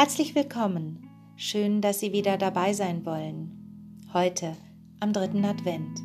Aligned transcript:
Herzlich 0.00 0.36
willkommen. 0.36 1.08
Schön, 1.34 1.80
dass 1.80 1.98
Sie 1.98 2.12
wieder 2.12 2.38
dabei 2.38 2.72
sein 2.72 3.04
wollen. 3.04 3.98
Heute 4.12 4.56
am 5.00 5.12
dritten 5.12 5.44
Advent. 5.44 5.98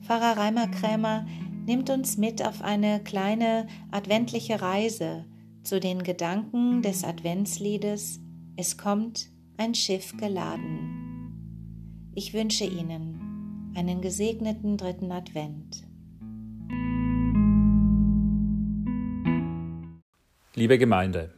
Pfarrer 0.00 0.38
Reimer 0.38 0.68
Krämer 0.68 1.26
nimmt 1.66 1.90
uns 1.90 2.16
mit 2.16 2.42
auf 2.42 2.62
eine 2.62 3.04
kleine 3.04 3.66
adventliche 3.90 4.62
Reise 4.62 5.26
zu 5.62 5.80
den 5.80 6.02
Gedanken 6.02 6.80
des 6.80 7.04
Adventsliedes 7.04 8.20
Es 8.56 8.78
kommt 8.78 9.28
ein 9.58 9.74
Schiff 9.74 10.16
geladen. 10.16 12.08
Ich 12.14 12.32
wünsche 12.32 12.64
Ihnen 12.64 13.74
einen 13.76 14.00
gesegneten 14.00 14.78
dritten 14.78 15.12
Advent. 15.12 15.86
Liebe 20.54 20.78
Gemeinde, 20.78 21.34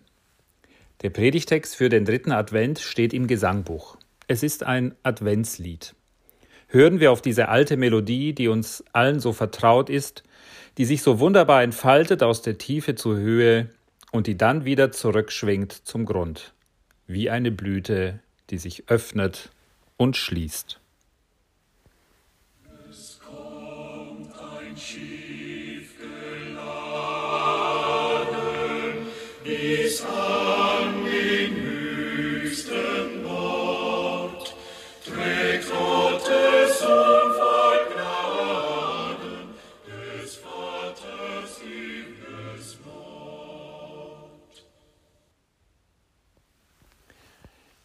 der 1.05 1.11
Predigtext 1.11 1.77
für 1.77 1.91
den 1.91 2.07
dritten 2.07 2.33
Advent 2.33 2.79
steht 2.79 3.13
im 3.13 3.27
Gesangbuch. 3.27 3.99
Es 4.27 4.43
ist 4.43 4.65
ein 4.65 4.95
Adventslied. 5.03 5.95
Hören 6.67 6.99
wir 6.99 7.13
auf 7.13 7.21
diese 7.21 7.51
alte 7.51 7.77
Melodie, 7.77 8.33
die 8.33 8.49
uns 8.49 8.83
allen 8.95 9.21
so 9.21 9.35
vertraut 9.35 9.91
ist, 9.91 10.23
die 10.79 10.87
sich 10.87 11.03
so 11.03 11.21
wunderbar 11.21 11.63
entfaltet 11.63 12.23
aus 12.23 12.41
der 12.41 12.57
Tiefe 12.57 12.95
zur 12.95 13.17
Höhe 13.17 13.69
und 14.13 14.27
die 14.27 14.39
dann 14.39 14.65
wieder 14.65 14.93
zurückschwingt 14.93 15.73
zum 15.73 16.07
Grund, 16.07 16.55
wie 17.07 17.29
eine 17.29 17.51
Blüte, 17.51 18.21
die 18.49 18.57
sich 18.57 18.89
öffnet 18.89 19.51
und 19.99 20.17
schließt. 20.17 20.81
Es 22.89 23.21
kommt 23.21 24.33
ein 24.33 24.75
Schiff 24.75 25.14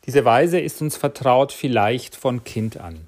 Diese 0.10 0.26
Weise 0.26 0.60
ist 0.60 0.82
uns 0.82 0.98
vertraut 0.98 1.52
vielleicht 1.52 2.16
von 2.16 2.44
Kind 2.44 2.80
an. 2.80 3.06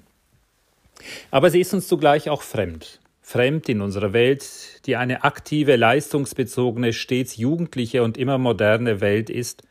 Aber 1.32 1.50
sie 1.50 1.58
ist 1.58 1.74
uns 1.74 1.88
zugleich 1.88 2.30
auch 2.30 2.42
fremd 2.42 3.00
fremd 3.22 3.68
in 3.68 3.80
unserer 3.80 4.12
Welt, 4.12 4.86
die 4.86 4.94
eine 4.94 5.24
aktive, 5.24 5.74
leistungsbezogene, 5.74 6.92
stets 6.92 7.36
jugendliche 7.36 8.04
und 8.04 8.16
immer 8.16 8.38
moderne 8.38 9.00
Welt 9.00 9.30
ist 9.30 9.64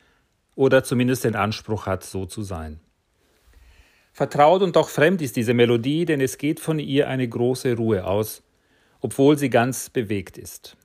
oder 0.56 0.84
zumindest 0.84 1.24
den 1.24 1.38
Anspruch 1.38 1.86
hat, 1.86 2.04
so 2.04 2.26
zu 2.26 2.42
sein. 2.42 2.82
Vertraut 4.12 4.62
und 4.62 4.76
doch 4.76 4.90
fremd 4.90 5.22
ist 5.22 5.38
diese 5.38 5.54
Melodie, 5.54 6.04
denn 6.04 6.20
es 6.20 6.38
geht 6.38 6.60
von 6.60 6.80
ihr 6.80 7.08
eine 7.08 7.30
große 7.30 7.78
Ruhe 7.78 8.06
aus, 8.06 8.44
obwohl 9.00 9.38
sie 9.38 9.50
ganz 9.50 9.90
bewegt 9.90 10.38
ist. 10.38 10.76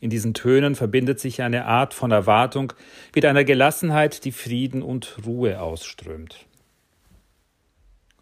In 0.00 0.10
diesen 0.10 0.34
Tönen 0.34 0.74
verbindet 0.74 1.20
sich 1.20 1.42
eine 1.42 1.66
Art 1.66 1.92
von 1.94 2.10
Erwartung 2.10 2.72
mit 3.14 3.24
einer 3.24 3.44
Gelassenheit, 3.44 4.24
die 4.24 4.32
Frieden 4.32 4.82
und 4.82 5.18
Ruhe 5.26 5.60
ausströmt. 5.60 6.46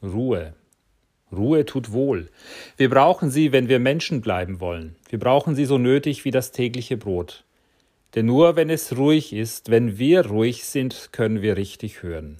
Ruhe, 0.03 0.55
Ruhe 1.33 1.65
tut 1.67 1.93
wohl. 1.93 2.31
Wir 2.77 2.89
brauchen 2.89 3.31
sie, 3.31 3.53
wenn 3.53 3.69
wir 3.69 3.79
Menschen 3.79 4.21
bleiben 4.21 4.61
wollen. 4.61 4.97
Wir 5.09 5.19
brauchen 5.19 5.55
sie 5.55 5.67
so 5.67 5.79
nötig 5.79 6.25
wie 6.25 6.31
das 6.31 6.53
tägliche 6.53 6.97
Brot. 6.97 7.45
Denn 8.15 8.27
nur 8.27 8.57
wenn 8.57 8.71
es 8.71 8.97
ruhig 8.97 9.33
ist, 9.33 9.71
wenn 9.71 9.99
wir 9.99 10.27
ruhig 10.27 10.65
sind, 10.65 11.11
können 11.13 11.43
wir 11.43 11.57
richtig 11.57 12.03
hören. 12.03 12.39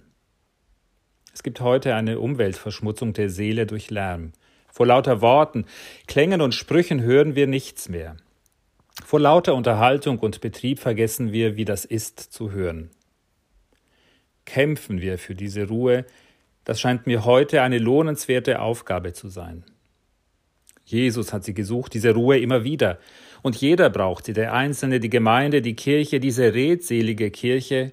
Es 1.35 1.43
gibt 1.43 1.61
heute 1.61 1.95
eine 1.95 2.19
Umweltverschmutzung 2.19 3.13
der 3.13 3.29
Seele 3.29 3.67
durch 3.67 3.91
Lärm. 3.91 4.33
Vor 4.73 4.87
lauter 4.87 5.21
Worten, 5.21 5.67
Klängen 6.07 6.41
und 6.41 6.55
Sprüchen 6.55 7.03
hören 7.03 7.35
wir 7.35 7.47
nichts 7.47 7.89
mehr. 7.89 8.17
Vor 9.05 9.21
lauter 9.21 9.55
Unterhaltung 9.55 10.19
und 10.19 10.41
Betrieb 10.41 10.79
vergessen 10.79 11.33
wir, 11.33 11.57
wie 11.57 11.65
das 11.65 11.85
ist 11.85 12.21
zu 12.21 12.53
hören. 12.53 12.91
Kämpfen 14.45 15.01
wir 15.01 15.19
für 15.19 15.35
diese 15.35 15.69
Ruhe, 15.69 16.05
das 16.65 16.81
scheint 16.81 17.07
mir 17.07 17.25
heute 17.25 17.63
eine 17.63 17.79
lohnenswerte 17.79 18.61
Aufgabe 18.61 19.15
zu 19.15 19.29
sein. 19.29 19.65
Jesus 20.85 21.33
hat 21.33 21.45
sie 21.45 21.55
gesucht, 21.55 21.95
diese 21.95 22.15
Ruhe 22.15 22.39
immer 22.39 22.65
wieder. 22.65 22.99
Und 23.43 23.57
jeder 23.57 23.89
braucht 23.91 24.27
sie, 24.27 24.33
der 24.33 24.53
Einzelne, 24.53 25.01
die 25.01 25.11
Gemeinde, 25.11 25.63
die 25.63 25.77
Kirche, 25.77 26.21
diese 26.21 26.55
redselige 26.55 27.31
Kirche, 27.31 27.93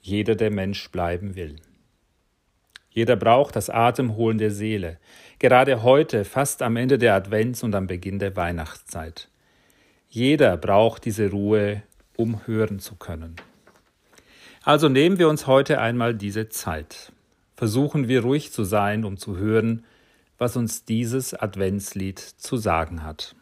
jeder, 0.00 0.34
der 0.34 0.50
Mensch 0.50 0.90
bleiben 0.90 1.36
will. 1.36 1.56
Jeder 2.90 3.16
braucht 3.16 3.56
das 3.56 3.70
Atemholen 3.70 4.38
der 4.38 4.50
Seele, 4.50 4.98
gerade 5.38 5.82
heute, 5.82 6.24
fast 6.24 6.62
am 6.62 6.76
Ende 6.76 6.98
der 6.98 7.16
Advents- 7.16 7.64
und 7.64 7.74
am 7.74 7.86
Beginn 7.86 8.18
der 8.18 8.36
Weihnachtszeit. 8.36 9.28
Jeder 10.14 10.56
braucht 10.56 11.06
diese 11.06 11.30
Ruhe, 11.30 11.82
um 12.16 12.46
hören 12.46 12.78
zu 12.78 12.96
können. 12.96 13.36
Also 14.62 14.88
nehmen 14.88 15.18
wir 15.18 15.28
uns 15.28 15.46
heute 15.46 15.80
einmal 15.80 16.14
diese 16.14 16.48
Zeit 16.50 17.12
versuchen 17.62 18.08
wir 18.08 18.22
ruhig 18.22 18.50
zu 18.50 18.64
sein, 18.64 19.04
um 19.04 19.18
zu 19.18 19.36
hören, 19.36 19.84
was 20.36 20.56
uns 20.56 20.84
dieses 20.84 21.32
Adventslied 21.32 22.18
zu 22.18 22.56
sagen 22.56 23.04
hat. 23.04 23.36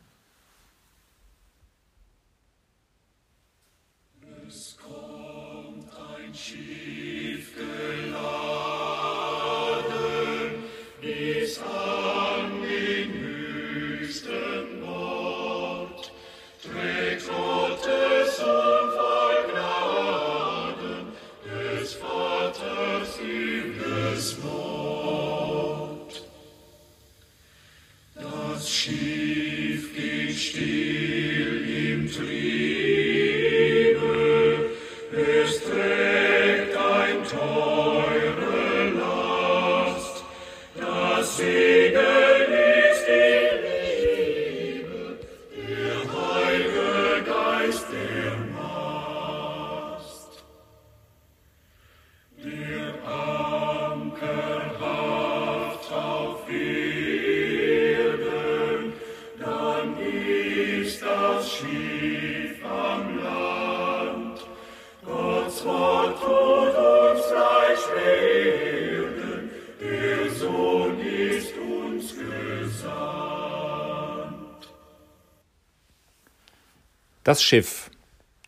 Das 77.23 77.43
Schiff, 77.43 77.91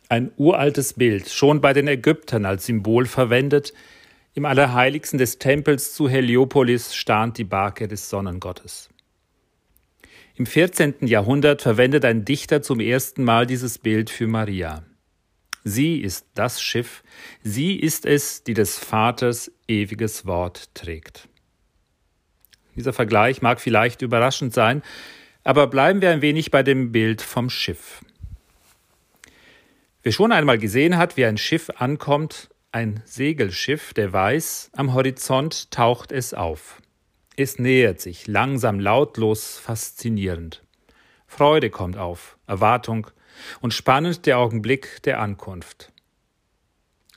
ein 0.09 0.31
uraltes 0.35 0.93
Bild, 0.93 1.29
schon 1.29 1.61
bei 1.61 1.73
den 1.73 1.87
Ägyptern 1.87 2.45
als 2.45 2.65
Symbol 2.65 3.05
verwendet, 3.05 3.71
im 4.33 4.45
Allerheiligsten 4.45 5.19
des 5.19 5.37
Tempels 5.37 5.93
zu 5.93 6.09
Heliopolis 6.09 6.95
stand 6.95 7.37
die 7.37 7.43
Barke 7.43 7.87
des 7.87 8.09
Sonnengottes. 8.09 8.89
Im 10.33 10.47
14. 10.47 11.05
Jahrhundert 11.05 11.61
verwendet 11.61 12.03
ein 12.03 12.25
Dichter 12.25 12.63
zum 12.63 12.79
ersten 12.79 13.23
Mal 13.23 13.45
dieses 13.45 13.77
Bild 13.77 14.09
für 14.09 14.25
Maria. 14.25 14.83
Sie 15.63 15.97
ist 15.97 16.25
das 16.33 16.59
Schiff, 16.59 17.03
sie 17.43 17.75
ist 17.75 18.07
es, 18.07 18.43
die 18.43 18.55
des 18.55 18.79
Vaters 18.79 19.51
ewiges 19.67 20.25
Wort 20.25 20.73
trägt. 20.73 21.29
Dieser 22.75 22.91
Vergleich 22.91 23.43
mag 23.43 23.61
vielleicht 23.61 24.01
überraschend 24.01 24.51
sein, 24.51 24.81
aber 25.43 25.67
bleiben 25.67 26.01
wir 26.01 26.09
ein 26.09 26.23
wenig 26.23 26.49
bei 26.49 26.63
dem 26.63 26.91
Bild 26.91 27.21
vom 27.21 27.51
Schiff. 27.51 28.01
Wer 30.03 30.11
schon 30.11 30.33
einmal 30.33 30.57
gesehen 30.57 30.97
hat, 30.97 31.15
wie 31.15 31.23
ein 31.23 31.37
Schiff 31.37 31.69
ankommt, 31.77 32.49
ein 32.73 33.01
Segelschiff, 33.05 33.93
der 33.93 34.11
weiß, 34.11 34.71
am 34.73 34.93
Horizont 34.93 35.71
taucht 35.71 36.11
es 36.11 36.33
auf. 36.33 36.81
Es 37.37 37.57
nähert 37.57 38.01
sich, 38.01 38.27
langsam, 38.27 38.81
lautlos, 38.81 39.57
faszinierend. 39.57 40.61
Freude 41.25 41.69
kommt 41.69 41.95
auf, 41.95 42.37
Erwartung 42.47 43.07
und 43.61 43.73
spannend 43.73 44.25
der 44.25 44.39
Augenblick 44.39 45.01
der 45.03 45.21
Ankunft. 45.21 45.93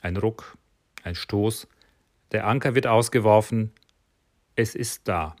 Ein 0.01 0.15
Ruck, 0.15 0.57
ein 1.03 1.15
Stoß, 1.15 1.67
der 2.31 2.47
Anker 2.47 2.73
wird 2.73 2.87
ausgeworfen, 2.87 3.73
es 4.55 4.75
ist 4.75 5.09
da. 5.09 5.35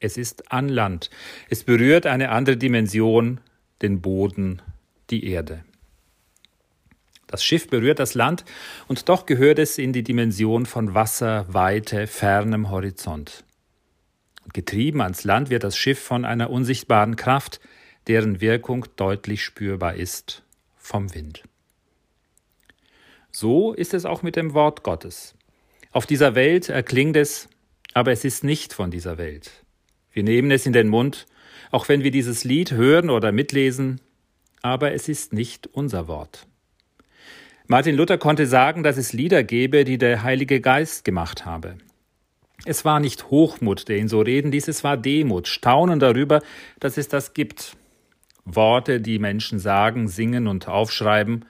Es 0.00 0.16
ist 0.16 0.50
an 0.50 0.68
Land. 0.68 1.10
Es 1.48 1.62
berührt 1.62 2.06
eine 2.06 2.30
andere 2.30 2.56
Dimension, 2.56 3.40
den 3.82 4.00
Boden, 4.00 4.60
die 5.10 5.26
Erde. 5.26 5.62
Das 7.32 7.42
Schiff 7.42 7.66
berührt 7.66 7.98
das 7.98 8.12
Land 8.12 8.44
und 8.88 9.08
doch 9.08 9.24
gehört 9.24 9.58
es 9.58 9.78
in 9.78 9.94
die 9.94 10.02
Dimension 10.02 10.66
von 10.66 10.94
Wasser, 10.94 11.46
Weite, 11.48 12.06
fernem 12.06 12.70
Horizont. 12.70 13.44
Getrieben 14.52 15.00
ans 15.00 15.24
Land 15.24 15.48
wird 15.48 15.64
das 15.64 15.78
Schiff 15.78 15.98
von 15.98 16.26
einer 16.26 16.50
unsichtbaren 16.50 17.16
Kraft, 17.16 17.58
deren 18.06 18.42
Wirkung 18.42 18.84
deutlich 18.96 19.42
spürbar 19.42 19.94
ist, 19.94 20.42
vom 20.76 21.14
Wind. 21.14 21.42
So 23.30 23.72
ist 23.72 23.94
es 23.94 24.04
auch 24.04 24.22
mit 24.22 24.36
dem 24.36 24.52
Wort 24.52 24.82
Gottes. 24.82 25.34
Auf 25.90 26.04
dieser 26.04 26.34
Welt 26.34 26.68
erklingt 26.68 27.16
es, 27.16 27.48
aber 27.94 28.12
es 28.12 28.26
ist 28.26 28.44
nicht 28.44 28.74
von 28.74 28.90
dieser 28.90 29.16
Welt. 29.16 29.64
Wir 30.12 30.22
nehmen 30.22 30.50
es 30.50 30.66
in 30.66 30.74
den 30.74 30.88
Mund, 30.88 31.24
auch 31.70 31.88
wenn 31.88 32.04
wir 32.04 32.10
dieses 32.10 32.44
Lied 32.44 32.72
hören 32.72 33.08
oder 33.08 33.32
mitlesen, 33.32 34.02
aber 34.60 34.92
es 34.92 35.08
ist 35.08 35.32
nicht 35.32 35.66
unser 35.68 36.08
Wort. 36.08 36.46
Martin 37.68 37.96
Luther 37.96 38.18
konnte 38.18 38.46
sagen, 38.46 38.82
dass 38.82 38.96
es 38.96 39.12
Lieder 39.12 39.44
gebe, 39.44 39.84
die 39.84 39.98
der 39.98 40.22
Heilige 40.22 40.60
Geist 40.60 41.04
gemacht 41.04 41.44
habe. 41.44 41.76
Es 42.64 42.84
war 42.84 43.00
nicht 43.00 43.30
Hochmut, 43.30 43.88
der 43.88 43.98
ihn 43.98 44.08
so 44.08 44.20
reden 44.20 44.52
ließ, 44.52 44.68
es 44.68 44.84
war 44.84 44.96
Demut, 44.96 45.48
Staunen 45.48 45.98
darüber, 45.98 46.42
dass 46.78 46.96
es 46.96 47.08
das 47.08 47.34
gibt. 47.34 47.76
Worte, 48.44 49.00
die 49.00 49.18
Menschen 49.18 49.58
sagen, 49.58 50.08
singen 50.08 50.46
und 50.48 50.68
aufschreiben 50.68 51.44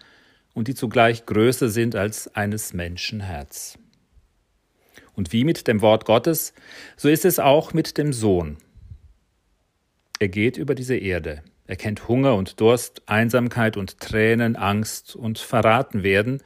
und 0.55 0.69
die 0.69 0.75
zugleich 0.75 1.27
größer 1.27 1.69
sind 1.69 1.97
als 1.97 2.35
eines 2.35 2.73
Menschen 2.73 3.21
Herz. 3.21 3.79
Und 5.15 5.33
wie 5.33 5.45
mit 5.45 5.69
dem 5.69 5.81
Wort 5.81 6.05
Gottes, 6.05 6.55
so 6.97 7.09
ist 7.09 7.25
es 7.25 7.39
auch 7.39 7.73
mit 7.73 7.99
dem 7.99 8.13
Sohn. 8.13 8.59
Er 10.19 10.29
geht 10.29 10.57
über 10.57 10.75
diese 10.75 10.97
Erde. 10.97 11.43
Er 11.67 11.77
kennt 11.77 12.09
Hunger 12.09 12.35
und 12.35 12.61
Durst, 12.61 13.03
Einsamkeit 13.07 13.77
und 13.77 14.01
Tränen, 14.01 14.57
Angst 14.57 15.15
und 15.15 15.39
verraten 15.39 16.03
werden, 16.03 16.43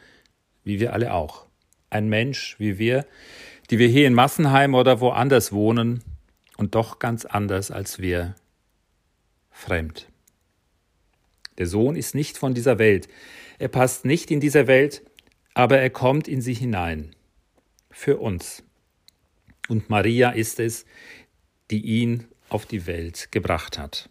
wie 0.64 0.80
wir 0.80 0.92
alle 0.92 1.14
auch. 1.14 1.46
Ein 1.90 2.08
Mensch 2.08 2.56
wie 2.58 2.78
wir, 2.78 3.06
die 3.70 3.78
wir 3.78 3.88
hier 3.88 4.06
in 4.06 4.14
Massenheim 4.14 4.74
oder 4.74 5.00
woanders 5.00 5.52
wohnen 5.52 6.02
und 6.56 6.74
doch 6.74 6.98
ganz 6.98 7.24
anders 7.24 7.70
als 7.70 7.98
wir. 7.98 8.34
Fremd. 9.50 10.08
Der 11.58 11.66
Sohn 11.66 11.96
ist 11.96 12.14
nicht 12.14 12.36
von 12.36 12.52
dieser 12.52 12.78
Welt. 12.78 13.08
Er 13.58 13.68
passt 13.68 14.04
nicht 14.04 14.30
in 14.30 14.40
diese 14.40 14.66
Welt, 14.66 15.02
aber 15.54 15.78
er 15.78 15.90
kommt 15.90 16.28
in 16.28 16.42
sie 16.42 16.52
hinein. 16.52 17.16
Für 17.90 18.18
uns. 18.18 18.62
Und 19.68 19.88
Maria 19.88 20.30
ist 20.30 20.60
es, 20.60 20.84
die 21.70 21.80
ihn 21.80 22.28
auf 22.50 22.66
die 22.66 22.86
Welt 22.86 23.28
gebracht 23.32 23.78
hat. 23.78 24.10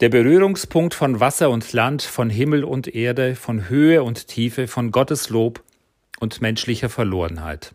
der 0.00 0.08
Berührungspunkt 0.08 0.94
von 0.94 1.20
Wasser 1.20 1.50
und 1.50 1.72
Land, 1.74 2.02
von 2.02 2.30
Himmel 2.30 2.64
und 2.64 2.88
Erde, 2.94 3.34
von 3.34 3.68
Höhe 3.68 4.02
und 4.02 4.28
Tiefe, 4.28 4.66
von 4.66 4.92
Gottes 4.92 5.28
Lob 5.28 5.62
und 6.20 6.40
menschlicher 6.40 6.88
Verlorenheit. 6.88 7.74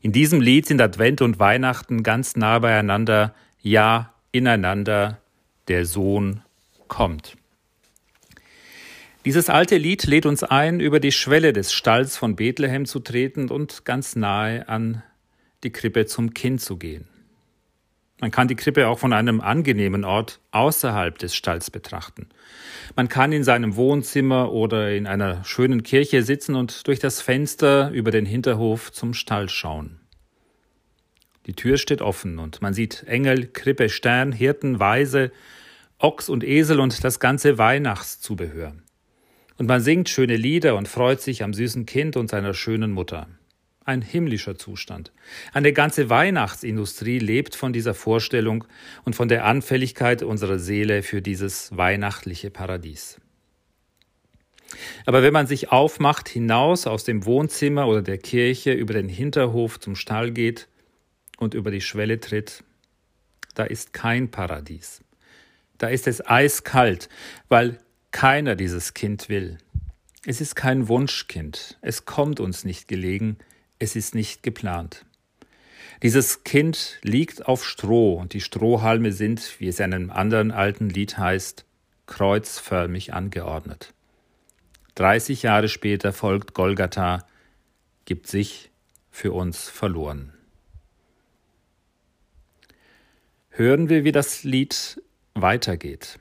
In 0.00 0.10
diesem 0.10 0.40
Lied 0.40 0.66
sind 0.66 0.80
Advent 0.80 1.22
und 1.22 1.38
Weihnachten 1.38 2.02
ganz 2.02 2.34
nah 2.34 2.58
beieinander, 2.58 3.34
ja, 3.62 4.12
ineinander, 4.32 5.20
der 5.68 5.86
Sohn 5.86 6.42
kommt. 6.88 7.36
Dieses 9.24 9.48
alte 9.48 9.78
Lied 9.78 10.04
lädt 10.04 10.26
uns 10.26 10.42
ein, 10.42 10.80
über 10.80 10.98
die 10.98 11.12
Schwelle 11.12 11.52
des 11.52 11.72
Stalls 11.72 12.16
von 12.16 12.34
Bethlehem 12.36 12.84
zu 12.84 12.98
treten 12.98 13.48
und 13.48 13.84
ganz 13.84 14.16
nahe 14.16 14.68
an 14.68 15.02
die 15.62 15.70
Krippe 15.70 16.04
zum 16.04 16.34
Kind 16.34 16.60
zu 16.60 16.76
gehen. 16.76 17.08
Man 18.20 18.30
kann 18.30 18.48
die 18.48 18.54
Krippe 18.54 18.88
auch 18.88 18.98
von 18.98 19.12
einem 19.12 19.40
angenehmen 19.40 20.04
Ort 20.04 20.40
außerhalb 20.52 21.18
des 21.18 21.34
Stalls 21.34 21.70
betrachten. 21.70 22.28
Man 22.94 23.08
kann 23.08 23.32
in 23.32 23.42
seinem 23.42 23.76
Wohnzimmer 23.76 24.52
oder 24.52 24.92
in 24.92 25.06
einer 25.06 25.44
schönen 25.44 25.82
Kirche 25.82 26.22
sitzen 26.22 26.54
und 26.54 26.86
durch 26.86 27.00
das 27.00 27.20
Fenster 27.20 27.90
über 27.90 28.12
den 28.12 28.24
Hinterhof 28.24 28.92
zum 28.92 29.14
Stall 29.14 29.48
schauen. 29.48 29.98
Die 31.46 31.54
Tür 31.54 31.76
steht 31.76 32.02
offen 32.02 32.38
und 32.38 32.62
man 32.62 32.72
sieht 32.72 33.04
Engel, 33.06 33.48
Krippe, 33.48 33.88
Stern, 33.88 34.32
Hirten, 34.32 34.78
Weise, 34.78 35.32
Ochs 35.98 36.28
und 36.28 36.44
Esel 36.44 36.80
und 36.80 37.02
das 37.02 37.20
ganze 37.20 37.58
Weihnachtszubehör. 37.58 38.74
Und 39.58 39.66
man 39.66 39.80
singt 39.80 40.08
schöne 40.08 40.36
Lieder 40.36 40.76
und 40.76 40.88
freut 40.88 41.20
sich 41.20 41.42
am 41.42 41.52
süßen 41.52 41.84
Kind 41.84 42.16
und 42.16 42.30
seiner 42.30 42.54
schönen 42.54 42.92
Mutter 42.92 43.28
ein 43.84 44.02
himmlischer 44.02 44.56
Zustand. 44.56 45.12
Eine 45.52 45.72
ganze 45.72 46.08
Weihnachtsindustrie 46.08 47.18
lebt 47.18 47.54
von 47.54 47.72
dieser 47.72 47.94
Vorstellung 47.94 48.64
und 49.04 49.14
von 49.14 49.28
der 49.28 49.44
Anfälligkeit 49.44 50.22
unserer 50.22 50.58
Seele 50.58 51.02
für 51.02 51.20
dieses 51.20 51.76
weihnachtliche 51.76 52.50
Paradies. 52.50 53.20
Aber 55.06 55.22
wenn 55.22 55.32
man 55.32 55.46
sich 55.46 55.70
aufmacht, 55.70 56.28
hinaus 56.28 56.86
aus 56.86 57.04
dem 57.04 57.26
Wohnzimmer 57.26 57.86
oder 57.86 58.02
der 58.02 58.18
Kirche 58.18 58.72
über 58.72 58.94
den 58.94 59.08
Hinterhof 59.08 59.78
zum 59.78 59.96
Stall 59.96 60.32
geht 60.32 60.68
und 61.38 61.54
über 61.54 61.70
die 61.70 61.80
Schwelle 61.80 62.20
tritt, 62.20 62.64
da 63.54 63.64
ist 63.64 63.92
kein 63.92 64.30
Paradies. 64.30 65.02
Da 65.78 65.88
ist 65.88 66.06
es 66.06 66.26
eiskalt, 66.26 67.08
weil 67.48 67.78
keiner 68.10 68.56
dieses 68.56 68.94
Kind 68.94 69.28
will. 69.28 69.58
Es 70.26 70.40
ist 70.40 70.54
kein 70.54 70.88
Wunschkind, 70.88 71.78
es 71.82 72.06
kommt 72.06 72.40
uns 72.40 72.64
nicht 72.64 72.88
gelegen, 72.88 73.36
es 73.84 73.96
ist 73.96 74.14
nicht 74.14 74.42
geplant. 74.42 75.04
Dieses 76.02 76.42
Kind 76.42 76.98
liegt 77.02 77.46
auf 77.46 77.64
Stroh 77.64 78.14
und 78.14 78.32
die 78.32 78.40
Strohhalme 78.40 79.12
sind, 79.12 79.60
wie 79.60 79.68
es 79.68 79.78
in 79.78 79.94
einem 79.94 80.10
anderen 80.10 80.50
alten 80.50 80.88
Lied 80.88 81.18
heißt, 81.18 81.64
kreuzförmig 82.06 83.14
angeordnet. 83.14 83.94
30 84.96 85.42
Jahre 85.42 85.68
später 85.68 86.12
folgt 86.12 86.54
Golgatha, 86.54 87.26
gibt 88.04 88.26
sich 88.26 88.70
für 89.10 89.32
uns 89.32 89.68
verloren. 89.68 90.32
Hören 93.50 93.88
wir, 93.88 94.04
wie 94.04 94.12
das 94.12 94.44
Lied 94.44 95.00
weitergeht. 95.34 96.18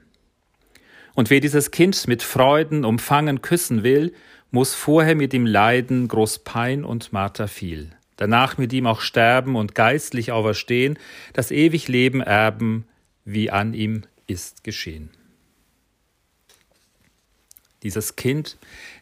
Und 1.16 1.30
wer 1.30 1.40
dieses 1.40 1.72
Kind 1.72 2.08
mit 2.08 2.24
Freuden 2.24 2.86
umfangen 2.86 3.42
küssen 3.42 3.84
will, 3.84 4.14
muss 4.54 4.76
vorher 4.76 5.16
mit 5.16 5.34
ihm 5.34 5.48
leiden, 5.48 6.08
groß 6.08 6.44
Pein 6.44 6.86
und 6.86 7.12
Marter 7.12 7.48
viel, 7.48 7.90
danach 8.18 8.60
mit 8.60 8.72
ihm 8.72 8.86
auch 8.86 9.02
sterben 9.02 9.56
und 9.56 9.74
geistlich 9.74 10.32
auferstehen, 10.32 11.00
das 11.34 11.50
ewig 11.50 11.88
Leben 11.88 12.22
erben, 12.22 12.86
wie 13.26 13.50
an 13.50 13.74
ihm 13.74 14.04
ist 14.28 14.64
geschehen. 14.64 15.10
Dieses 17.82 18.16
Kind, 18.16 18.60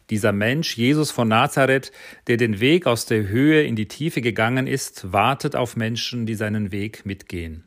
dieser 0.08 0.32
Mensch, 0.32 0.78
Jesus 0.78 1.10
von 1.10 1.28
Nazareth, 1.28 1.92
der 2.28 2.38
den 2.38 2.58
Weg 2.58 2.86
aus 2.86 3.04
der 3.04 3.28
Höhe 3.28 3.62
in 3.62 3.76
die 3.76 3.88
Tiefe 3.88 4.22
gegangen 4.22 4.66
ist, 4.66 5.12
wartet 5.12 5.54
auf 5.54 5.76
Menschen, 5.76 6.24
die 6.24 6.34
seinen 6.34 6.72
Weg 6.72 7.04
mitgehen. 7.04 7.64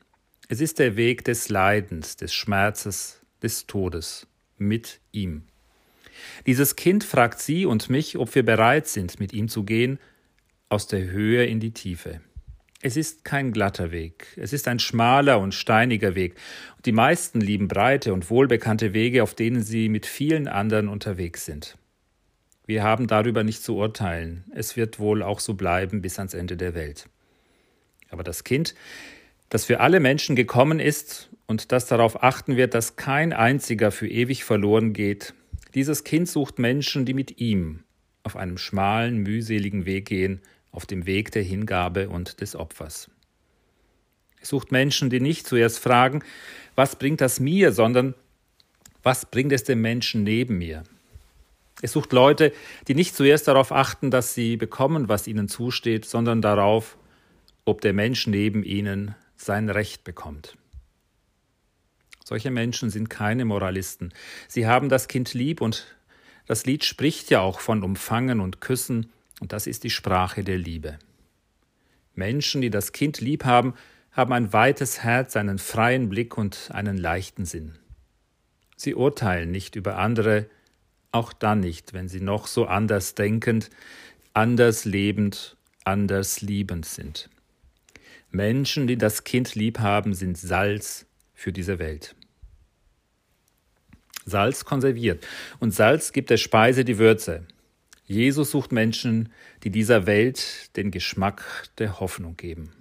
Es 0.47 0.59
ist 0.59 0.79
der 0.79 0.97
Weg 0.97 1.23
des 1.23 1.49
Leidens, 1.49 2.17
des 2.17 2.33
Schmerzes, 2.33 3.21
des 3.43 3.67
Todes 3.67 4.25
mit 4.57 4.99
ihm. 5.11 5.43
Dieses 6.45 6.75
Kind 6.75 7.03
fragt 7.03 7.39
sie 7.39 7.65
und 7.65 7.89
mich, 7.89 8.17
ob 8.17 8.35
wir 8.35 8.43
bereit 8.43 8.87
sind, 8.87 9.19
mit 9.19 9.33
ihm 9.33 9.47
zu 9.47 9.63
gehen, 9.63 9.99
aus 10.69 10.87
der 10.87 11.09
Höhe 11.09 11.45
in 11.45 11.59
die 11.59 11.71
Tiefe. 11.71 12.21
Es 12.81 12.97
ist 12.97 13.23
kein 13.25 13.51
glatter 13.51 13.91
Weg, 13.91 14.27
es 14.35 14.53
ist 14.53 14.67
ein 14.67 14.77
schmaler 14.79 15.39
und 15.39 15.53
steiniger 15.53 16.13
Weg. 16.13 16.35
Die 16.85 16.91
meisten 16.91 17.41
lieben 17.41 17.67
breite 17.67 18.13
und 18.13 18.29
wohlbekannte 18.29 18.93
Wege, 18.93 19.23
auf 19.23 19.33
denen 19.33 19.63
sie 19.63 19.89
mit 19.89 20.05
vielen 20.05 20.47
anderen 20.47 20.87
unterwegs 20.87 21.45
sind. 21.45 21.77
Wir 22.67 22.83
haben 22.83 23.07
darüber 23.07 23.43
nicht 23.43 23.63
zu 23.63 23.75
urteilen, 23.75 24.43
es 24.53 24.75
wird 24.75 24.99
wohl 24.99 25.23
auch 25.23 25.39
so 25.39 25.53
bleiben 25.53 26.01
bis 26.01 26.19
ans 26.19 26.33
Ende 26.33 26.57
der 26.57 26.75
Welt. 26.75 27.07
Aber 28.09 28.23
das 28.23 28.43
Kind, 28.43 28.75
das 29.49 29.65
für 29.65 29.79
alle 29.79 29.99
Menschen 29.99 30.35
gekommen 30.35 30.79
ist 30.79 31.29
und 31.47 31.71
das 31.71 31.87
darauf 31.87 32.23
achten 32.23 32.55
wird, 32.55 32.73
dass 32.73 32.95
kein 32.95 33.33
einziger 33.33 33.91
für 33.91 34.07
ewig 34.07 34.43
verloren 34.43 34.93
geht, 34.93 35.33
dieses 35.75 36.03
Kind 36.03 36.27
sucht 36.27 36.57
Menschen, 36.57 37.05
die 37.05 37.13
mit 37.13 37.39
ihm 37.39 37.83
auf 38.23 38.35
einem 38.35 38.57
schmalen, 38.57 39.17
mühseligen 39.17 39.85
Weg 39.85 40.07
gehen, 40.07 40.41
auf 40.71 40.85
dem 40.85 41.05
Weg 41.05 41.31
der 41.31 41.43
Hingabe 41.43 42.09
und 42.09 42.41
des 42.41 42.55
Opfers. 42.55 43.09
Es 44.41 44.49
sucht 44.49 44.71
Menschen, 44.71 45.09
die 45.09 45.19
nicht 45.19 45.47
zuerst 45.47 45.79
fragen, 45.79 46.23
was 46.75 46.97
bringt 46.97 47.21
das 47.21 47.39
mir, 47.39 47.71
sondern 47.71 48.15
was 49.03 49.25
bringt 49.25 49.51
es 49.51 49.63
dem 49.63 49.81
Menschen 49.81 50.23
neben 50.23 50.57
mir? 50.57 50.83
Es 51.81 51.91
sucht 51.91 52.13
Leute, 52.13 52.53
die 52.87 52.95
nicht 52.95 53.15
zuerst 53.15 53.47
darauf 53.47 53.71
achten, 53.71 54.09
dass 54.09 54.33
sie 54.33 54.57
bekommen, 54.57 55.09
was 55.09 55.27
ihnen 55.27 55.47
zusteht, 55.49 56.05
sondern 56.05 56.41
darauf, 56.41 56.97
ob 57.65 57.81
der 57.81 57.93
Mensch 57.93 58.27
neben 58.27 58.63
ihnen 58.63 59.15
sein 59.35 59.69
Recht 59.69 60.03
bekommt. 60.03 60.57
Solche 62.27 62.49
Menschen 62.49 62.89
sind 62.89 63.11
keine 63.11 63.45
Moralisten. 63.45 64.11
Sie 64.47 64.65
haben 64.65 64.89
das 64.89 65.07
Kind 65.07 65.35
lieb 65.35 65.61
und 65.61 65.95
das 66.47 66.65
Lied 66.65 66.83
spricht 66.83 67.29
ja 67.29 67.41
auch 67.41 67.59
von 67.59 67.83
Umfangen 67.83 68.39
und 68.39 68.61
Küssen 68.61 69.11
und 69.41 69.53
das 69.53 69.67
ist 69.67 69.83
die 69.83 69.91
Sprache 69.91 70.43
der 70.43 70.57
Liebe. 70.57 70.97
Menschen, 72.15 72.61
die 72.61 72.71
das 72.71 72.93
Kind 72.93 73.21
lieb 73.21 73.45
haben, 73.45 73.75
haben 74.11 74.33
ein 74.33 74.53
weites 74.53 75.03
Herz, 75.03 75.35
einen 75.35 75.59
freien 75.59 76.09
Blick 76.09 76.35
und 76.35 76.71
einen 76.73 76.97
leichten 76.97 77.45
Sinn. 77.45 77.77
Sie 78.75 78.95
urteilen 78.95 79.51
nicht 79.51 79.75
über 79.75 79.99
andere, 79.99 80.49
auch 81.11 81.31
dann 81.31 81.59
nicht, 81.59 81.93
wenn 81.93 82.07
sie 82.07 82.21
noch 82.21 82.47
so 82.47 82.65
anders 82.65 83.13
denkend, 83.13 83.69
anders 84.33 84.83
lebend, 84.83 85.57
anders 85.83 86.41
liebend 86.41 86.87
sind. 86.87 87.29
Menschen, 88.31 88.87
die 88.87 88.97
das 88.97 89.25
Kind 89.25 89.53
lieb 89.53 89.77
haben, 89.77 90.15
sind 90.15 90.39
Salz 90.39 91.04
für 91.35 91.51
diese 91.51 91.77
Welt. 91.77 92.15
Salz 94.25 94.65
konserviert 94.65 95.25
und 95.59 95.71
Salz 95.71 96.11
gibt 96.11 96.31
der 96.31 96.37
Speise 96.37 96.83
die 96.83 96.97
Würze. 96.97 97.45
Jesus 98.05 98.51
sucht 98.51 98.71
Menschen, 98.71 99.31
die 99.63 99.69
dieser 99.69 100.07
Welt 100.07 100.75
den 100.75 100.89
Geschmack 100.89 101.69
der 101.77 101.99
Hoffnung 101.99 102.35
geben. 102.35 102.71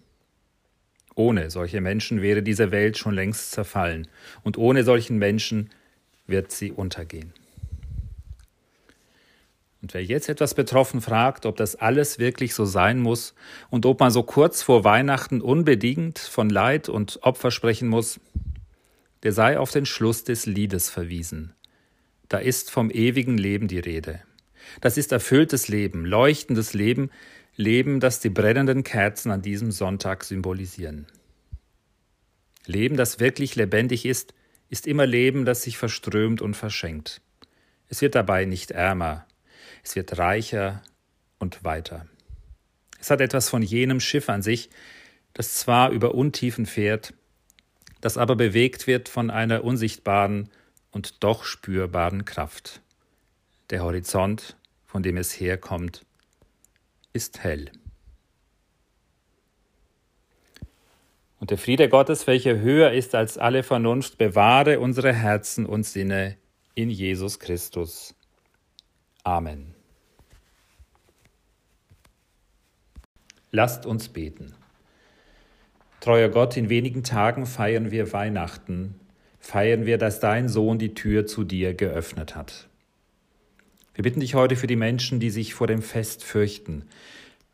Ohne 1.14 1.50
solche 1.50 1.80
Menschen 1.80 2.22
wäre 2.22 2.42
diese 2.42 2.70
Welt 2.70 2.98
schon 2.98 3.14
längst 3.14 3.52
zerfallen 3.52 4.08
und 4.42 4.58
ohne 4.58 4.84
solchen 4.84 5.18
Menschen 5.18 5.70
wird 6.26 6.50
sie 6.50 6.72
untergehen. 6.72 7.32
Und 9.84 9.92
wer 9.92 10.02
jetzt 10.02 10.30
etwas 10.30 10.54
betroffen 10.54 11.02
fragt, 11.02 11.44
ob 11.44 11.58
das 11.58 11.76
alles 11.76 12.18
wirklich 12.18 12.54
so 12.54 12.64
sein 12.64 13.00
muss 13.00 13.34
und 13.68 13.84
ob 13.84 14.00
man 14.00 14.10
so 14.10 14.22
kurz 14.22 14.62
vor 14.62 14.82
Weihnachten 14.82 15.42
unbedingt 15.42 16.18
von 16.18 16.48
Leid 16.48 16.88
und 16.88 17.18
Opfer 17.22 17.50
sprechen 17.50 17.88
muss, 17.88 18.18
der 19.24 19.32
sei 19.32 19.58
auf 19.58 19.72
den 19.72 19.84
Schluss 19.84 20.24
des 20.24 20.46
Liedes 20.46 20.88
verwiesen. 20.88 21.52
Da 22.30 22.38
ist 22.38 22.70
vom 22.70 22.90
ewigen 22.90 23.36
Leben 23.36 23.68
die 23.68 23.78
Rede. 23.78 24.22
Das 24.80 24.96
ist 24.96 25.12
erfülltes 25.12 25.68
Leben, 25.68 26.06
leuchtendes 26.06 26.72
Leben, 26.72 27.10
Leben, 27.54 28.00
das 28.00 28.20
die 28.20 28.30
brennenden 28.30 28.84
Kerzen 28.84 29.30
an 29.30 29.42
diesem 29.42 29.70
Sonntag 29.70 30.24
symbolisieren. 30.24 31.08
Leben, 32.64 32.96
das 32.96 33.20
wirklich 33.20 33.54
lebendig 33.54 34.06
ist, 34.06 34.32
ist 34.70 34.86
immer 34.86 35.04
Leben, 35.04 35.44
das 35.44 35.60
sich 35.60 35.76
verströmt 35.76 36.40
und 36.40 36.56
verschenkt. 36.56 37.20
Es 37.90 38.00
wird 38.00 38.14
dabei 38.14 38.46
nicht 38.46 38.70
ärmer, 38.70 39.26
es 39.84 39.94
wird 39.94 40.18
reicher 40.18 40.82
und 41.38 41.62
weiter. 41.62 42.06
Es 42.98 43.10
hat 43.10 43.20
etwas 43.20 43.48
von 43.50 43.62
jenem 43.62 44.00
Schiff 44.00 44.28
an 44.28 44.42
sich, 44.42 44.70
das 45.34 45.54
zwar 45.54 45.90
über 45.90 46.14
Untiefen 46.14 46.66
fährt, 46.66 47.12
das 48.00 48.16
aber 48.16 48.34
bewegt 48.34 48.86
wird 48.86 49.08
von 49.08 49.30
einer 49.30 49.62
unsichtbaren 49.62 50.50
und 50.90 51.22
doch 51.22 51.44
spürbaren 51.44 52.24
Kraft. 52.24 52.80
Der 53.70 53.82
Horizont, 53.82 54.56
von 54.86 55.02
dem 55.02 55.16
es 55.16 55.38
herkommt, 55.38 56.04
ist 57.12 57.42
hell. 57.42 57.70
Und 61.40 61.50
der 61.50 61.58
Friede 61.58 61.90
Gottes, 61.90 62.26
welcher 62.26 62.58
höher 62.58 62.92
ist 62.92 63.14
als 63.14 63.36
alle 63.36 63.62
Vernunft, 63.62 64.16
bewahre 64.16 64.80
unsere 64.80 65.12
Herzen 65.12 65.66
und 65.66 65.84
Sinne 65.84 66.38
in 66.74 66.88
Jesus 66.88 67.38
Christus. 67.38 68.14
Amen. 69.24 69.74
Lasst 73.50 73.86
uns 73.86 74.08
beten. 74.08 74.54
Treuer 76.00 76.28
Gott, 76.28 76.56
in 76.56 76.68
wenigen 76.68 77.02
Tagen 77.02 77.46
feiern 77.46 77.90
wir 77.90 78.12
Weihnachten, 78.12 79.00
feiern 79.40 79.86
wir, 79.86 79.96
dass 79.96 80.20
dein 80.20 80.48
Sohn 80.48 80.78
die 80.78 80.92
Tür 80.92 81.26
zu 81.26 81.44
dir 81.44 81.72
geöffnet 81.72 82.36
hat. 82.36 82.68
Wir 83.94 84.02
bitten 84.02 84.20
dich 84.20 84.34
heute 84.34 84.56
für 84.56 84.66
die 84.66 84.76
Menschen, 84.76 85.20
die 85.20 85.30
sich 85.30 85.54
vor 85.54 85.66
dem 85.66 85.80
Fest 85.80 86.24
fürchten, 86.24 86.84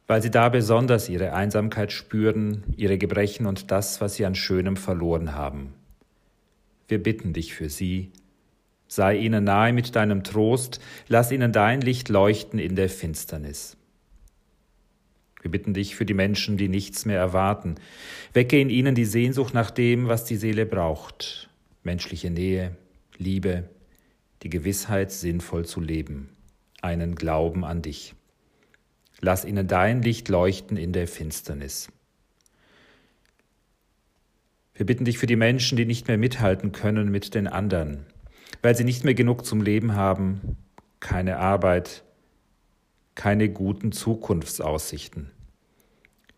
weil 0.09 0.23
sie 0.23 0.31
da 0.31 0.49
besonders 0.49 1.09
ihre 1.09 1.35
Einsamkeit 1.35 1.93
spüren, 1.93 2.65
ihre 2.77 2.99
Gebrechen 2.99 3.47
und 3.47 3.71
das, 3.71 4.01
was 4.01 4.15
sie 4.15 4.27
an 4.27 4.35
Schönem 4.35 4.77
verloren 4.77 5.35
haben. 5.35 5.75
Wir 6.89 7.01
bitten 7.01 7.33
dich 7.33 7.55
für 7.55 7.69
sie. 7.69 8.11
Sei 8.93 9.19
ihnen 9.19 9.45
nahe 9.45 9.73
mit 9.73 9.95
deinem 9.95 10.25
Trost, 10.25 10.81
lass 11.07 11.31
ihnen 11.31 11.53
dein 11.53 11.81
Licht 11.81 12.09
leuchten 12.09 12.59
in 12.59 12.75
der 12.75 12.89
Finsternis. 12.89 13.77
Wir 15.43 15.51
bitten 15.53 15.75
dich 15.75 15.95
für 15.95 16.05
die 16.05 16.13
Menschen, 16.13 16.57
die 16.57 16.67
nichts 16.67 17.07
mehr 17.07 17.21
erwarten. 17.21 17.77
Wecke 18.33 18.61
in 18.61 18.69
ihnen 18.69 18.97
die 18.97 19.05
Sehnsucht 19.05 19.55
nach 19.55 19.71
dem, 19.71 20.09
was 20.09 20.25
die 20.25 20.35
Seele 20.35 20.67
braucht. 20.67 21.49
Menschliche 21.85 22.31
Nähe, 22.31 22.77
Liebe, 23.17 23.71
die 24.43 24.51
Gewissheit, 24.51 25.13
sinnvoll 25.13 25.65
zu 25.65 25.81
leben, 25.81 26.31
einen 26.83 27.15
Glauben 27.15 27.65
an 27.65 27.83
dich. 27.83 28.17
Lass 29.21 29.45
ihnen 29.45 29.69
dein 29.69 30.03
Licht 30.03 30.29
leuchten 30.29 30.77
in 30.77 30.93
der 30.93 31.07
Finsternis. 31.07 31.93
Wir 34.75 34.85
bitten 34.85 35.05
dich 35.05 35.19
für 35.19 35.27
die 35.27 35.37
Menschen, 35.37 35.77
die 35.77 35.87
nicht 35.87 36.09
mehr 36.09 36.19
mithalten 36.19 36.73
können 36.73 37.09
mit 37.13 37.37
den 37.37 37.47
anderen, 37.47 38.05
weil 38.63 38.77
sie 38.77 38.85
nicht 38.85 39.05
mehr 39.05 39.15
genug 39.15 39.45
zum 39.45 39.63
Leben 39.63 39.95
haben, 39.95 40.57
keine 41.01 41.39
Arbeit, 41.39 42.05
keine 43.15 43.49
guten 43.49 43.93
Zukunftsaussichten. 43.93 45.31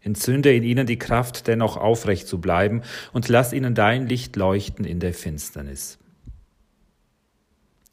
Entzünde 0.00 0.52
in 0.52 0.64
ihnen 0.64 0.86
die 0.86 0.98
Kraft, 0.98 1.46
dennoch 1.46 1.76
aufrecht 1.76 2.26
zu 2.26 2.40
bleiben, 2.40 2.82
und 3.12 3.28
lass 3.28 3.52
ihnen 3.52 3.74
dein 3.74 4.08
Licht 4.08 4.36
leuchten 4.36 4.84
in 4.84 4.98
der 4.98 5.14
Finsternis. 5.14 5.98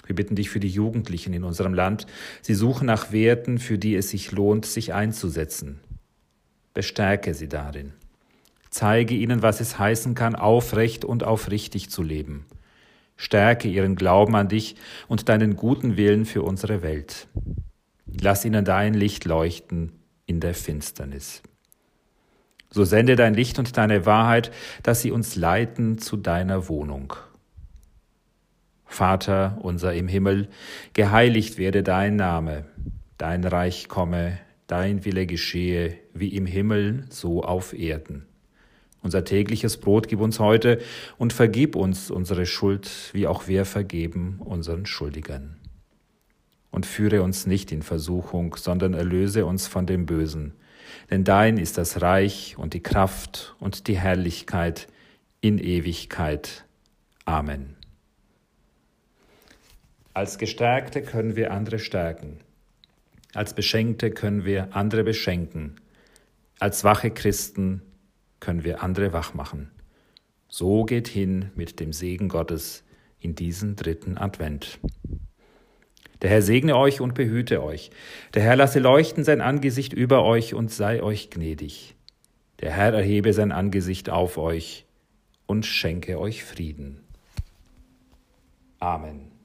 Wir 0.06 0.16
bitten 0.16 0.36
dich 0.36 0.50
für 0.50 0.60
die 0.60 0.70
Jugendlichen 0.70 1.34
in 1.34 1.44
unserem 1.44 1.76
Land. 1.76 2.08
Sie 2.42 2.56
suchen 2.56 2.88
nach 2.88 3.12
Werten, 3.12 3.60
für 3.60 3.78
die 3.78 3.96
es 3.96 4.10
sich 4.10 4.32
lohnt, 4.32 4.66
sich 4.66 4.92
einzusetzen. 4.92 5.82
Bestärke 6.74 7.36
sie 7.36 7.48
darin. 7.48 7.94
Zeige 8.72 9.14
ihnen, 9.14 9.44
was 9.44 9.62
es 9.62 9.78
heißen 9.78 10.16
kann, 10.16 10.36
aufrecht 10.36 11.06
und 11.06 11.24
aufrichtig 11.24 11.92
zu 11.92 12.02
leben. 12.02 12.48
Stärke 13.22 13.68
ihren 13.68 13.98
Glauben 13.98 14.34
an 14.38 14.48
dich 14.48 14.76
und 15.10 15.28
deinen 15.28 15.58
guten 15.58 15.98
Willen 15.98 16.26
für 16.26 16.42
unsere 16.42 16.82
Welt. 16.82 17.28
Lass 18.06 18.46
ihnen 18.46 18.64
dein 18.64 18.94
Licht 18.94 19.26
leuchten 19.26 19.92
in 20.26 20.40
der 20.40 20.54
Finsternis. 20.54 21.44
So 22.70 22.86
sende 22.86 23.18
dein 23.18 23.34
Licht 23.34 23.60
und 23.60 23.76
deine 23.76 24.06
Wahrheit, 24.06 24.52
dass 24.84 25.02
sie 25.02 25.12
uns 25.12 25.36
leiten 25.36 25.98
zu 25.98 26.16
deiner 26.16 26.70
Wohnung. 26.70 27.14
Vater 28.86 29.58
unser 29.64 29.94
im 29.94 30.08
Himmel, 30.08 30.48
geheiligt 30.94 31.58
werde 31.58 31.84
dein 31.84 32.16
Name, 32.16 32.68
dein 33.18 33.44
Reich 33.44 33.90
komme, 33.90 34.40
dein 34.66 35.04
Wille 35.04 35.26
geschehe, 35.26 35.98
wie 36.14 36.30
im 36.30 36.46
Himmel, 36.46 37.04
so 37.10 37.44
auf 37.44 37.74
Erden. 37.74 38.30
Unser 39.02 39.24
tägliches 39.24 39.78
Brot 39.78 40.08
gib 40.08 40.20
uns 40.20 40.40
heute 40.40 40.80
und 41.18 41.34
vergib 41.34 41.76
uns 41.76 42.12
unsere 42.12 42.46
Schuld, 42.46 42.90
wie 43.14 43.28
auch 43.28 43.48
wir 43.48 43.66
vergeben 43.66 44.42
unseren 44.44 44.86
Schuldigern 44.86 45.60
und 46.72 46.86
führe 46.86 47.24
uns 47.24 47.46
nicht 47.46 47.72
in 47.72 47.82
Versuchung, 47.82 48.56
sondern 48.56 48.94
erlöse 48.94 49.46
uns 49.46 49.68
von 49.68 49.86
dem 49.86 50.06
Bösen. 50.06 50.54
Denn 51.10 51.24
dein 51.24 51.58
ist 51.58 51.78
das 51.78 52.02
Reich 52.02 52.56
und 52.58 52.74
die 52.74 52.84
Kraft 52.84 53.56
und 53.60 53.88
die 53.88 53.98
Herrlichkeit 53.98 54.88
in 55.42 55.58
Ewigkeit. 55.58 56.66
Amen. 57.26 57.76
Als 60.14 60.38
Gestärkte 60.38 61.02
können 61.02 61.36
wir 61.36 61.52
andere 61.52 61.80
stärken. 61.80 62.38
Als 63.34 63.54
Beschenkte 63.54 64.12
können 64.12 64.44
wir 64.44 64.76
andere 64.76 65.04
beschenken. 65.04 65.76
Als 66.60 66.84
wache 66.84 67.12
Christen 67.12 67.82
können 68.40 68.64
wir 68.64 68.84
andere 68.84 69.14
wach 69.14 69.34
machen. 69.34 69.72
So 70.48 70.84
geht 70.84 71.08
hin 71.08 71.52
mit 71.56 71.80
dem 71.80 71.94
Segen 71.94 72.30
Gottes 72.30 72.84
in 73.20 73.36
diesen 73.36 73.76
dritten 73.76 74.18
Advent. 74.18 74.80
Der 76.22 76.30
Herr 76.30 76.42
segne 76.42 76.76
euch 76.76 77.02
und 77.02 77.14
behüte 77.14 77.64
euch. 77.64 77.92
Der 78.34 78.44
Herr 78.44 78.56
lasse 78.56 78.80
leuchten 78.80 79.24
sein 79.24 79.42
Angesicht 79.42 79.94
über 79.94 80.24
euch 80.24 80.54
und 80.54 80.72
sei 80.72 81.02
euch 81.02 81.30
gnädig. 81.30 81.96
Der 82.60 82.72
Herr 82.72 82.94
erhebe 82.94 83.32
sein 83.34 83.52
Angesicht 83.52 84.10
auf 84.10 84.38
euch 84.38 84.86
und 85.46 85.66
schenke 85.66 86.20
euch 86.20 86.44
Frieden. 86.44 87.02
Amen. 88.80 89.39